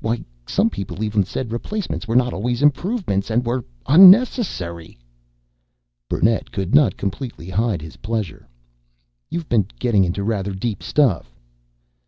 [0.00, 4.98] Why, some people even said replacements were not always improvements and were unnecessary!"
[6.08, 8.48] Burnett could not completely hide his pleasure.
[9.30, 11.38] "You've been getting into rather deep stuff."